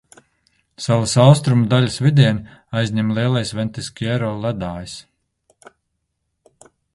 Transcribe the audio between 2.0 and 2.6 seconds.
vidieni